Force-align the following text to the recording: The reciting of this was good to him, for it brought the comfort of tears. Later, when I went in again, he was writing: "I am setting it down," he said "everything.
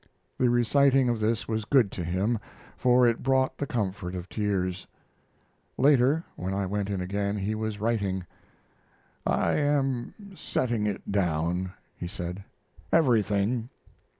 The 0.39 0.49
reciting 0.49 1.09
of 1.09 1.19
this 1.19 1.47
was 1.47 1.63
good 1.63 1.91
to 1.91 2.03
him, 2.03 2.39
for 2.75 3.05
it 3.07 3.21
brought 3.21 3.59
the 3.59 3.67
comfort 3.67 4.15
of 4.15 4.27
tears. 4.29 4.87
Later, 5.77 6.23
when 6.35 6.55
I 6.55 6.65
went 6.65 6.89
in 6.89 7.01
again, 7.01 7.37
he 7.37 7.53
was 7.53 7.79
writing: 7.79 8.25
"I 9.27 9.53
am 9.57 10.11
setting 10.35 10.87
it 10.87 11.11
down," 11.11 11.73
he 11.95 12.07
said 12.07 12.43
"everything. 12.91 13.69